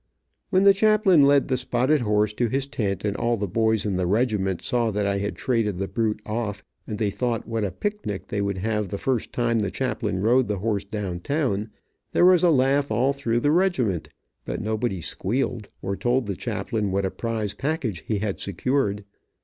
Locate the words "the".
0.63-0.73, 1.47-1.57, 3.37-3.47, 3.97-4.07, 5.77-5.87, 8.87-8.97, 9.59-9.69, 10.47-10.57, 13.41-13.51, 16.25-16.35